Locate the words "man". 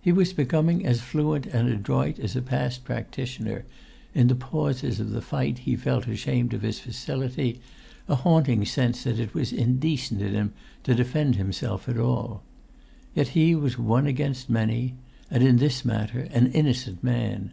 17.04-17.52